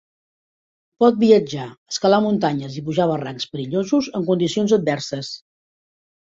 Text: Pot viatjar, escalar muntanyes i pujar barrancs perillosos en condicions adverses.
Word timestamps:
Pot 1.01 1.19
viatjar, 1.23 1.65
escalar 1.93 2.19
muntanyes 2.27 2.79
i 2.79 2.83
pujar 2.87 3.07
barrancs 3.11 3.47
perillosos 3.53 4.09
en 4.21 4.27
condicions 4.31 4.75
adverses. 4.81 5.33